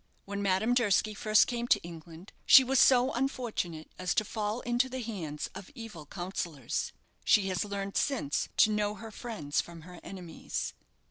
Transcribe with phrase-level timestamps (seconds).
[0.25, 4.89] When Madame Durski first came to England she was so unfortunate as to fall into
[4.89, 6.91] the hands of evil counsellors.
[7.23, 10.73] She has learned since to know her friends from her enemies."